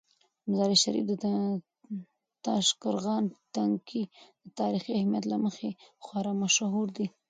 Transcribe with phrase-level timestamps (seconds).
[0.43, 1.13] د مزار شریف د
[2.45, 3.23] تاشقرغان
[3.55, 4.03] تنګي
[4.43, 5.69] د تاریخي اهمیت له مخې
[6.03, 7.07] خورا مشهور دی.